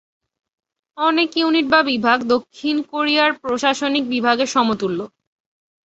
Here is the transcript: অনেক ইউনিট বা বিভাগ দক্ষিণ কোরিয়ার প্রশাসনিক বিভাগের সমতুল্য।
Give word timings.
অনেক 0.97 1.29
ইউনিট 1.37 1.65
বা 1.69 1.79
বিভাগ 1.83 2.17
দক্ষিণ 2.33 2.75
কোরিয়ার 2.91 3.31
প্রশাসনিক 3.41 4.03
বিভাগের 4.13 4.49
সমতুল্য। 4.55 4.99